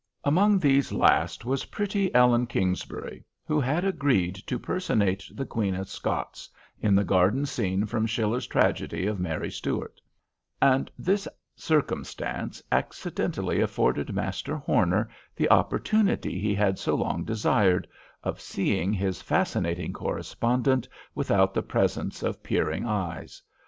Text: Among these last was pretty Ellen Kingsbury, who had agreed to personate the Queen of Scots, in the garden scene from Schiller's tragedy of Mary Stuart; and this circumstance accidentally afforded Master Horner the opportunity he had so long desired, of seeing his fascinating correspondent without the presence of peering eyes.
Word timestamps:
Among 0.23 0.57
these 0.57 0.91
last 0.91 1.45
was 1.45 1.65
pretty 1.65 2.11
Ellen 2.15 2.47
Kingsbury, 2.47 3.23
who 3.45 3.59
had 3.59 3.85
agreed 3.85 4.33
to 4.47 4.57
personate 4.57 5.23
the 5.31 5.45
Queen 5.45 5.75
of 5.75 5.87
Scots, 5.89 6.49
in 6.79 6.95
the 6.95 7.03
garden 7.03 7.45
scene 7.45 7.85
from 7.85 8.07
Schiller's 8.07 8.47
tragedy 8.47 9.05
of 9.05 9.19
Mary 9.19 9.51
Stuart; 9.51 10.01
and 10.59 10.89
this 10.97 11.27
circumstance 11.55 12.63
accidentally 12.71 13.61
afforded 13.61 14.11
Master 14.11 14.55
Horner 14.57 15.07
the 15.35 15.47
opportunity 15.51 16.39
he 16.39 16.55
had 16.55 16.79
so 16.79 16.95
long 16.95 17.23
desired, 17.23 17.87
of 18.23 18.41
seeing 18.41 18.91
his 18.93 19.21
fascinating 19.21 19.93
correspondent 19.93 20.87
without 21.13 21.53
the 21.53 21.61
presence 21.61 22.23
of 22.23 22.41
peering 22.41 22.87
eyes. 22.87 23.39